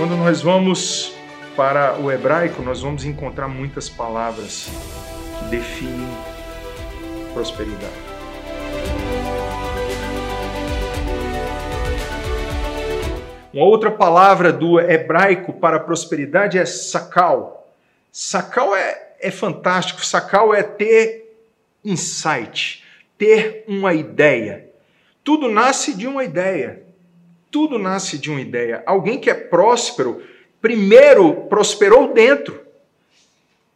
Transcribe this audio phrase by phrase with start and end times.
[0.00, 1.12] Quando nós vamos
[1.54, 4.70] para o hebraico, nós vamos encontrar muitas palavras
[5.38, 6.08] que definem
[7.34, 7.92] prosperidade.
[13.52, 17.70] Uma outra palavra do hebraico para prosperidade é sakal.
[18.10, 20.02] Sakal é, é fantástico.
[20.02, 21.44] Sakal é ter
[21.84, 22.82] insight,
[23.18, 24.66] ter uma ideia.
[25.22, 26.88] Tudo nasce de uma ideia.
[27.50, 28.82] Tudo nasce de uma ideia.
[28.86, 30.22] Alguém que é próspero,
[30.60, 32.60] primeiro prosperou dentro.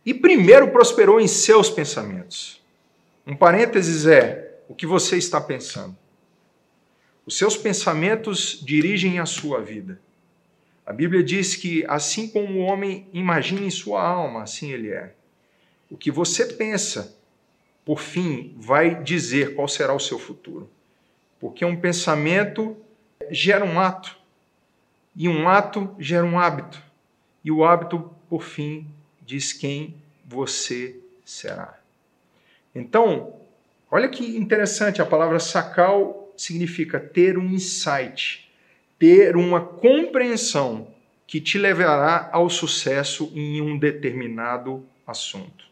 [0.07, 2.63] E primeiro prosperou em seus pensamentos.
[3.27, 5.97] Um parênteses é o que você está pensando.
[7.27, 9.99] Os seus pensamentos dirigem a sua vida.
[10.85, 15.15] A Bíblia diz que assim como o homem imagina em sua alma, assim ele é.
[15.91, 17.17] O que você pensa,
[17.85, 20.69] por fim, vai dizer qual será o seu futuro.
[21.41, 22.77] Porque um pensamento
[23.31, 24.17] gera um ato,
[25.15, 26.83] e um ato gera um hábito,
[27.45, 28.87] e o hábito, por fim,
[29.23, 29.95] diz quem
[30.25, 31.79] você será.
[32.75, 33.35] Então,
[33.91, 38.51] olha que interessante a palavra sacal significa ter um insight,
[38.99, 40.89] ter uma compreensão
[41.27, 45.65] que te levará ao sucesso em um determinado assunto.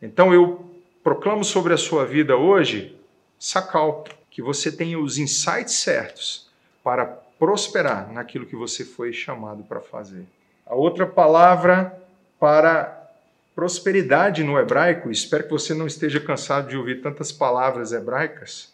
[0.00, 0.70] Então eu
[1.02, 2.96] proclamo sobre a sua vida hoje,
[3.38, 6.48] Sacal, que você tenha os insights certos
[6.82, 10.24] para prosperar naquilo que você foi chamado para fazer.
[10.66, 12.02] A outra palavra
[12.40, 12.98] para
[13.54, 18.72] prosperidade no hebraico, espero que você não esteja cansado de ouvir tantas palavras hebraicas,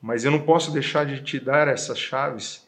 [0.00, 2.64] mas eu não posso deixar de te dar essas chaves,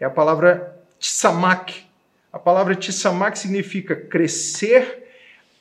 [0.00, 1.84] é a palavra tsamak.
[2.32, 5.06] A palavra tsamak significa crescer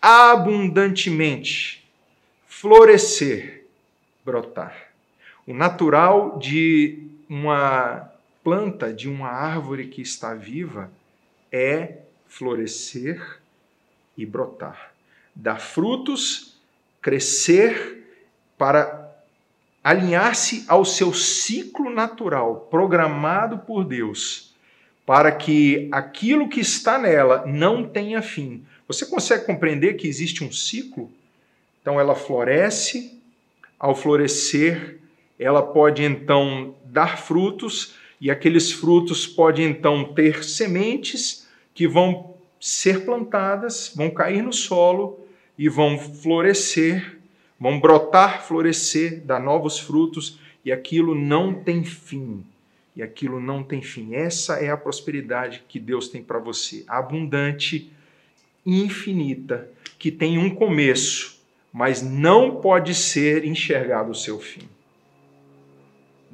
[0.02, 1.88] abundantemente,
[2.48, 3.66] florescer,
[4.26, 4.89] brotar.
[5.49, 10.92] O natural de uma planta, de uma árvore que está viva,
[11.52, 13.39] é florescer
[14.15, 14.93] e brotar.
[15.33, 16.55] Dar frutos,
[17.02, 18.05] crescer
[18.59, 19.11] para
[19.83, 24.54] alinhar-se ao seu ciclo natural, programado por Deus,
[25.04, 28.64] para que aquilo que está nela não tenha fim.
[28.88, 31.11] Você consegue compreender que existe um ciclo?
[31.82, 33.20] Então ela floresce,
[33.80, 34.99] ao florescer,
[35.39, 43.05] ela pode então dar frutos, e aqueles frutos podem então ter sementes que vão ser
[43.05, 45.26] plantadas, vão cair no solo
[45.58, 47.20] e vão florescer
[47.60, 52.44] vão brotar, florescer, dar novos frutos, e aquilo não tem fim.
[52.95, 54.16] E aquilo não tem fim.
[54.16, 57.92] Essa é a prosperidade que Deus tem para você, abundante,
[58.66, 61.39] infinita, que tem um começo,
[61.71, 64.67] mas não pode ser enxergado o seu fim.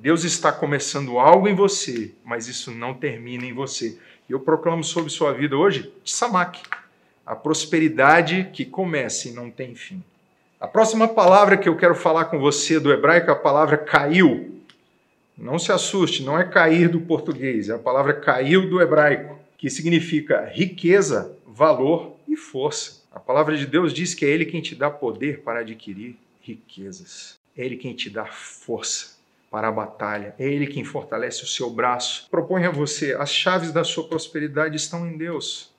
[0.05, 3.97] Deus está começando algo em você, mas isso não termina em você.
[4.29, 6.61] E eu proclamo sobre sua vida hoje, Tsamak,
[7.25, 10.03] a prosperidade que começa e não tem fim.
[10.59, 14.61] A próxima palavra que eu quero falar com você do hebraico é a palavra caiu.
[15.35, 19.71] Não se assuste, não é cair do português, é a palavra caiu do hebraico, que
[19.71, 23.01] significa riqueza, valor e força.
[23.11, 27.39] A palavra de Deus diz que é Ele quem te dá poder para adquirir riquezas.
[27.57, 29.14] É Ele quem te dá força
[29.55, 30.35] para a batalha.
[30.37, 32.27] É Ele quem fortalece o seu braço.
[32.29, 35.71] Proponho a você, as chaves da sua prosperidade estão em Deus.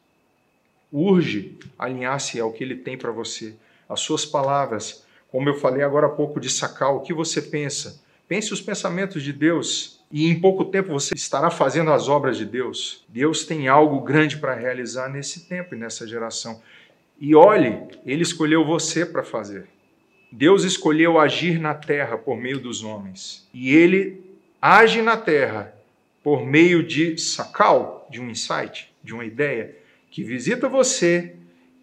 [0.90, 3.54] Urge alinhar-se ao que Ele tem para você
[3.86, 5.04] as suas palavras.
[5.30, 8.02] Como eu falei agora há pouco de sacar o que você pensa.
[8.26, 12.46] Pense os pensamentos de Deus e em pouco tempo você estará fazendo as obras de
[12.46, 13.04] Deus.
[13.06, 16.62] Deus tem algo grande para realizar nesse tempo e nessa geração.
[17.20, 19.68] E olhe, Ele escolheu você para fazer.
[20.30, 23.48] Deus escolheu agir na terra por meio dos homens.
[23.54, 24.22] E Ele
[24.60, 25.74] age na terra
[26.22, 29.76] por meio de sacal, de um insight, de uma ideia,
[30.10, 31.36] que visita você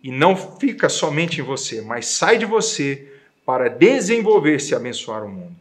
[0.04, 3.10] e não fica somente em você, mas sai de você
[3.46, 5.56] para desenvolver-se e abençoar o mundo.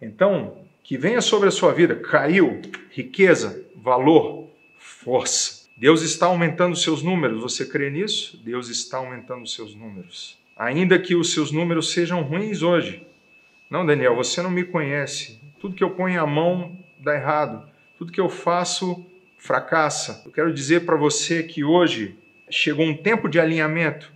[0.00, 2.60] Então, que venha sobre a sua vida caiu
[2.90, 5.64] riqueza, valor, força.
[5.76, 7.40] Deus está aumentando seus números.
[7.42, 8.36] Você crê nisso?
[8.44, 10.38] Deus está aumentando seus números.
[10.56, 13.06] Ainda que os seus números sejam ruins hoje.
[13.68, 15.40] Não, Daniel, você não me conhece.
[15.60, 17.68] Tudo que eu ponho a mão dá errado.
[17.98, 19.04] Tudo que eu faço
[19.38, 20.22] fracassa.
[20.24, 22.18] Eu quero dizer para você que hoje
[22.50, 24.12] chegou um tempo de alinhamento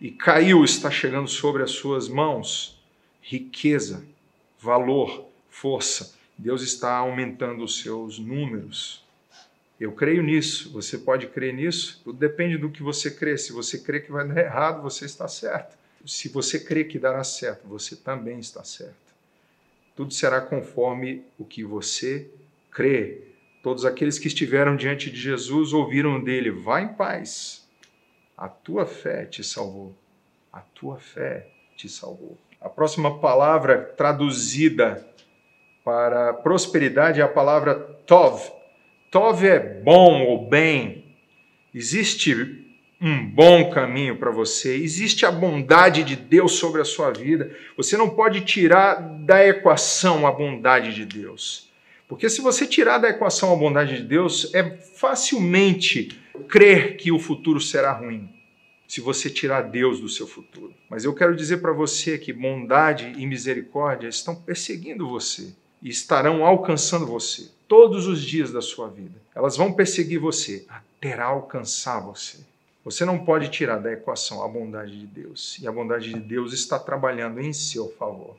[0.00, 2.82] e caiu, está chegando sobre as suas mãos
[3.22, 4.04] riqueza,
[4.58, 6.18] valor, força.
[6.36, 9.01] Deus está aumentando os seus números.
[9.82, 10.72] Eu creio nisso.
[10.74, 12.00] Você pode crer nisso?
[12.04, 13.36] Tudo depende do que você crê.
[13.36, 15.76] Se você crê que vai dar errado, você está certo.
[16.06, 18.94] Se você crê que dará certo, você também está certo.
[19.96, 22.30] Tudo será conforme o que você
[22.70, 23.22] crê.
[23.60, 27.66] Todos aqueles que estiveram diante de Jesus ouviram dele: Vá em paz,
[28.36, 29.92] a tua fé te salvou.
[30.52, 32.38] A tua fé te salvou.
[32.60, 35.04] A próxima palavra traduzida
[35.84, 37.74] para prosperidade é a palavra
[38.06, 38.61] tov.
[39.12, 41.04] Tov é bom ou bem.
[41.74, 42.34] Existe
[42.98, 47.54] um bom caminho para você, existe a bondade de Deus sobre a sua vida.
[47.76, 51.70] Você não pode tirar da equação a bondade de Deus.
[52.08, 56.18] Porque se você tirar da equação a bondade de Deus, é facilmente
[56.48, 58.30] crer que o futuro será ruim.
[58.88, 60.72] Se você tirar Deus do seu futuro.
[60.88, 66.46] Mas eu quero dizer para você que bondade e misericórdia estão perseguindo você e estarão
[66.46, 69.18] alcançando você todos os dias da sua vida.
[69.34, 72.36] Elas vão perseguir você até alcançar você.
[72.84, 76.52] Você não pode tirar da equação a bondade de Deus, e a bondade de Deus
[76.52, 78.36] está trabalhando em seu favor.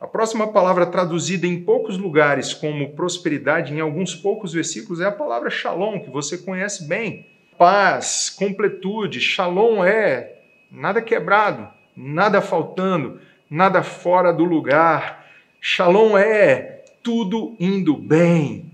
[0.00, 5.12] A próxima palavra traduzida em poucos lugares como prosperidade, em alguns poucos versículos, é a
[5.12, 7.26] palavra shalom, que você conhece bem.
[7.58, 10.38] Paz, completude, shalom é
[10.70, 13.20] nada quebrado, nada faltando,
[13.50, 15.26] nada fora do lugar.
[15.60, 18.70] Shalom é tudo indo bem,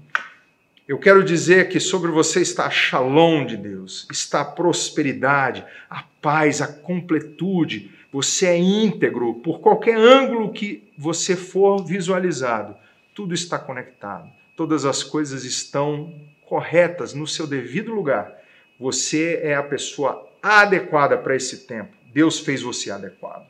[0.86, 6.02] eu quero dizer que sobre você está a shalom de Deus, está a prosperidade, a
[6.22, 7.90] paz, a completude.
[8.12, 12.75] Você é íntegro por qualquer ângulo que você for visualizado.
[13.14, 14.31] Tudo está conectado.
[14.56, 16.14] Todas as coisas estão
[16.46, 18.32] corretas no seu devido lugar.
[18.81, 21.94] Você é a pessoa adequada para esse tempo.
[22.14, 23.46] Deus fez você adequado.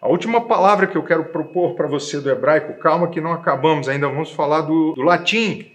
[0.00, 3.88] A última palavra que eu quero propor para você do hebraico, calma que não acabamos,
[3.88, 5.72] ainda vamos falar do, do latim,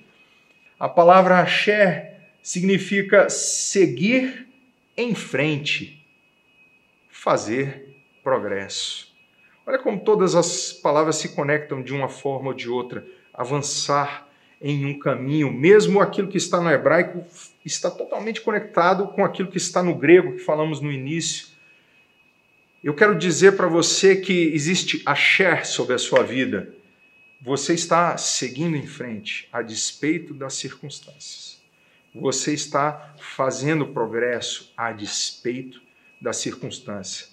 [0.80, 4.48] a palavra axé significa seguir
[4.96, 6.06] em frente,
[7.10, 9.12] fazer progresso.
[9.66, 14.28] Olha como todas as palavras se conectam de uma forma ou de outra, avançar
[14.62, 17.24] em um caminho, mesmo aquilo que está no hebraico
[17.66, 21.48] está totalmente conectado com aquilo que está no grego que falamos no início.
[22.84, 26.74] Eu quero dizer para você que existe axé sobre a sua vida
[27.44, 31.60] você está seguindo em frente a despeito das circunstâncias.
[32.14, 35.82] Você está fazendo progresso a despeito
[36.22, 37.28] da circunstância.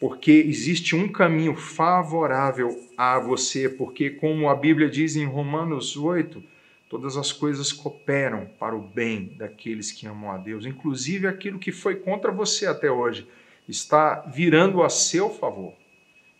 [0.00, 6.42] Porque existe um caminho favorável a você, porque, como a Bíblia diz em Romanos 8,
[6.88, 11.70] todas as coisas cooperam para o bem daqueles que amam a Deus, inclusive aquilo que
[11.70, 13.28] foi contra você até hoje,
[13.68, 15.74] está virando a seu favor.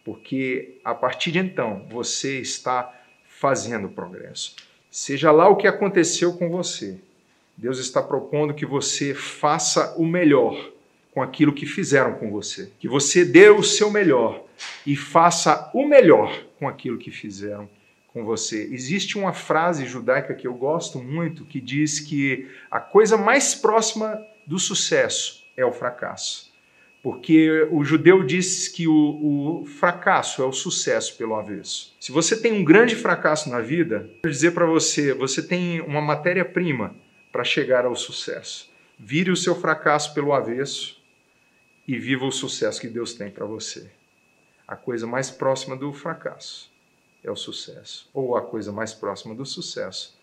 [0.04, 2.92] Porque a partir de então você está
[3.24, 4.56] fazendo progresso.
[4.90, 6.98] Seja lá o que aconteceu com você,
[7.56, 10.72] Deus está propondo que você faça o melhor
[11.12, 12.72] com aquilo que fizeram com você.
[12.78, 14.44] Que você dê o seu melhor
[14.86, 17.68] e faça o melhor com aquilo que fizeram
[18.12, 18.68] com você.
[18.72, 24.20] Existe uma frase judaica que eu gosto muito que diz que a coisa mais próxima
[24.46, 26.51] do sucesso é o fracasso.
[27.02, 31.96] Porque o judeu diz que o, o, fracasso é o sucesso pelo avesso.
[31.98, 36.00] Se você tem um grande fracasso na vida, eu dizer para você, você tem uma
[36.00, 36.94] matéria-prima
[37.32, 38.70] para chegar ao sucesso.
[38.96, 41.02] Vire o seu fracasso pelo avesso
[41.88, 43.90] e viva o sucesso que Deus tem para você.
[44.66, 46.70] A coisa mais próxima do fracasso
[47.24, 50.16] é o sucesso, ou a coisa mais próxima do sucesso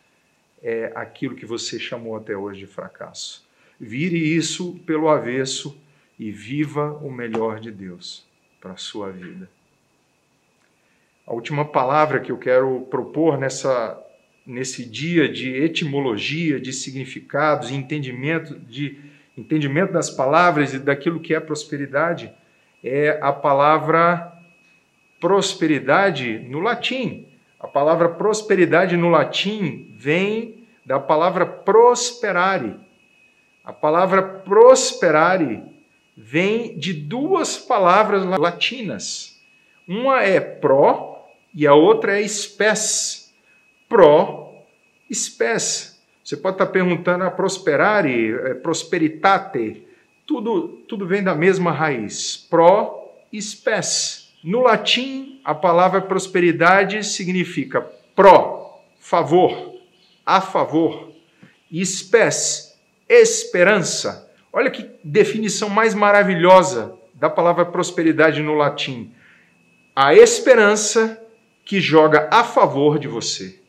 [0.62, 3.46] é aquilo que você chamou até hoje de fracasso.
[3.80, 5.78] Vire isso pelo avesso
[6.20, 8.28] e viva o melhor de Deus
[8.60, 9.50] para a sua vida.
[11.26, 13.98] A última palavra que eu quero propor nessa,
[14.46, 18.98] nesse dia de etimologia, de significados, entendimento, de
[19.38, 22.34] entendimento das palavras e daquilo que é prosperidade
[22.84, 24.34] é a palavra
[25.22, 27.28] prosperidade no latim.
[27.60, 32.76] A palavra prosperidade no latim vem da palavra prosperare.
[33.64, 35.79] A palavra prosperare
[36.22, 39.40] vem de duas palavras latinas.
[39.88, 41.18] Uma é pro
[41.56, 43.34] e a outra é spes.
[43.88, 44.54] Pro,
[45.10, 45.98] spes.
[46.22, 49.88] Você pode estar perguntando a prosperare, é, prosperitate.
[50.28, 52.36] Tudo, tudo vem da mesma raiz.
[52.50, 54.34] Pro, spes.
[54.44, 57.82] No latim, a palavra prosperidade significa
[58.14, 59.76] pro, favor,
[60.26, 61.14] a favor.
[61.72, 69.12] Spes, esperança Olha que definição mais maravilhosa da palavra prosperidade no latim.
[69.96, 71.22] A esperança
[71.64, 73.60] que joga a favor de você.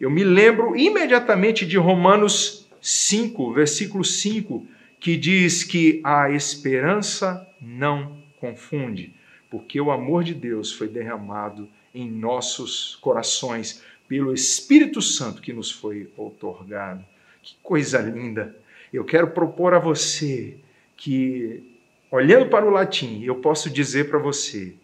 [0.00, 4.66] Eu me lembro imediatamente de Romanos 5, versículo 5,
[4.98, 9.14] que diz que a esperança não confunde,
[9.48, 15.70] porque o amor de Deus foi derramado em nossos corações pelo Espírito Santo que nos
[15.70, 17.04] foi outorgado.
[17.42, 18.56] Que coisa linda!
[18.94, 20.56] Eu quero propor a você
[20.96, 24.74] que, olhando para o latim, eu posso dizer para você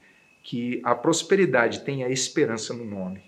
[0.43, 3.23] que a prosperidade tem a esperança no nome.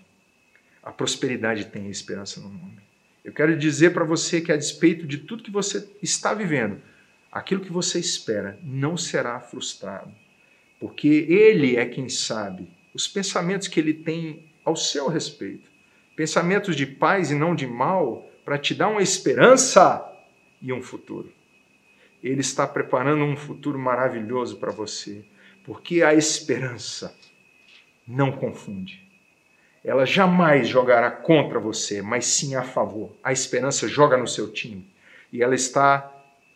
[0.83, 2.79] A prosperidade tem a esperança no nome.
[3.23, 6.81] Eu quero dizer para você que, a despeito de tudo que você está vivendo,
[7.31, 10.13] aquilo que você espera não será frustrado,
[10.81, 15.71] porque Ele é quem sabe os pensamentos que Ele tem ao seu respeito
[16.15, 20.12] pensamentos de paz e não de mal, para te dar uma esperança
[20.63, 21.31] e um futuro.
[22.23, 25.25] Ele está preparando um futuro maravilhoso para você,
[25.65, 27.15] porque a esperança
[28.07, 29.03] não confunde.
[29.83, 33.13] Ela jamais jogará contra você, mas sim a favor.
[33.21, 34.89] A esperança joga no seu time
[35.31, 36.09] e ela está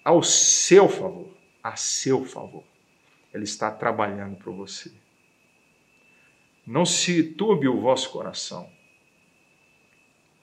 [0.04, 1.30] ao seu favor,
[1.62, 2.64] a seu favor.
[3.34, 4.90] Ela está trabalhando para você.
[6.66, 8.70] Não se turbe o vosso coração.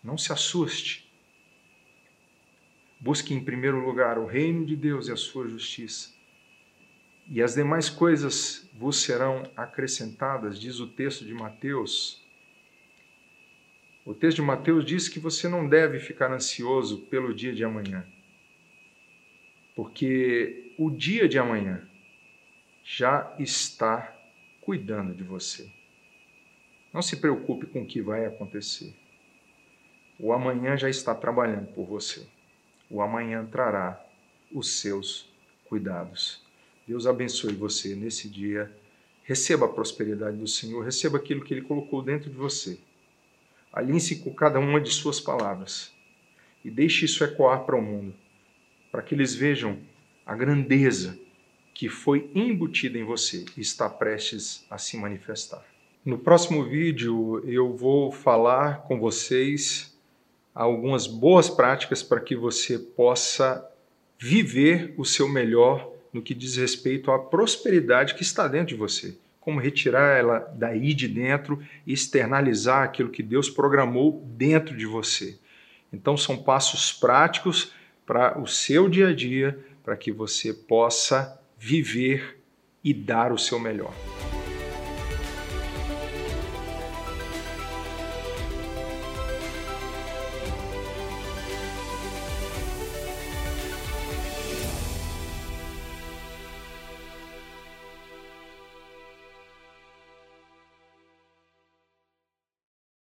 [0.02, 1.03] Não se assuste.
[3.04, 6.14] Busque em primeiro lugar o reino de Deus e a sua justiça.
[7.28, 12.24] E as demais coisas vos serão acrescentadas, diz o texto de Mateus.
[14.06, 18.06] O texto de Mateus diz que você não deve ficar ansioso pelo dia de amanhã,
[19.76, 21.86] porque o dia de amanhã
[22.82, 24.16] já está
[24.62, 25.70] cuidando de você.
[26.90, 28.94] Não se preocupe com o que vai acontecer.
[30.18, 32.26] O amanhã já está trabalhando por você.
[32.90, 34.02] O amanhã trará
[34.52, 35.28] os seus
[35.64, 36.42] cuidados.
[36.86, 38.70] Deus abençoe você nesse dia.
[39.24, 42.78] Receba a prosperidade do Senhor, receba aquilo que Ele colocou dentro de você.
[43.72, 45.92] Alinhe-se com cada uma de suas palavras
[46.64, 48.14] e deixe isso ecoar para o mundo,
[48.92, 49.78] para que eles vejam
[50.24, 51.18] a grandeza
[51.74, 55.64] que foi embutida em você e está prestes a se manifestar.
[56.04, 59.93] No próximo vídeo eu vou falar com vocês
[60.54, 63.68] algumas boas práticas para que você possa
[64.18, 69.16] viver o seu melhor no que diz respeito à prosperidade que está dentro de você.
[69.40, 75.36] Como retirar ela daí de dentro e externalizar aquilo que Deus programou dentro de você.
[75.92, 77.72] Então, são passos práticos
[78.06, 82.40] para o seu dia a dia, para que você possa viver
[82.82, 83.94] e dar o seu melhor.